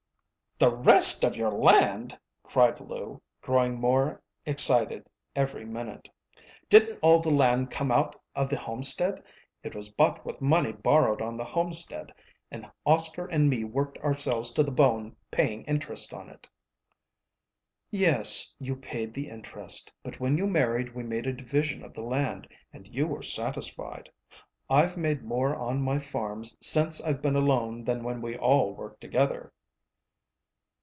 [0.59, 6.07] "The rest of your land!" cried Lou, growing more excited every minute.
[6.69, 9.23] "Didn't all the land come out of the homestead?
[9.63, 12.13] It was bought with money borrowed on the homestead,
[12.51, 16.47] and Oscar and me worked ourselves to the bone paying interest on it."
[17.89, 19.91] "Yes, you paid the interest.
[20.03, 24.11] But when you married we made a division of the land, and you were satisfied.
[24.69, 29.01] I've made more on my farms since I've been alone than when we all worked
[29.01, 29.51] together."